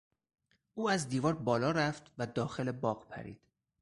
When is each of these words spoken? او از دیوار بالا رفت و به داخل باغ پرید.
او 0.73 0.89
از 0.89 1.09
دیوار 1.09 1.35
بالا 1.35 1.71
رفت 1.71 2.07
و 2.17 2.25
به 2.25 2.25
داخل 2.33 2.71
باغ 2.71 3.07
پرید. 3.07 3.41